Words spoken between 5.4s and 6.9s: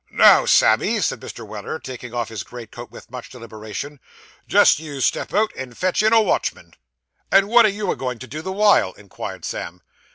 and fetch in a watchman.'